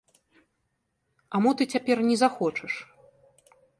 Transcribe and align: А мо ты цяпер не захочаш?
А 1.37 1.41
мо 1.43 1.51
ты 1.59 1.63
цяпер 1.73 1.97
не 2.09 2.15
захочаш? 2.23 2.73